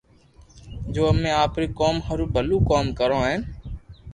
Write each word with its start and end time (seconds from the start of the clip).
جو 0.93 1.01
امي 1.11 1.31
آپري 1.43 1.67
قوم 1.79 1.95
ھارو 2.05 2.25
ڀلو 2.35 2.57
ڪوم 2.69 2.85
ڪرو 2.99 3.19
ھين 3.27 3.41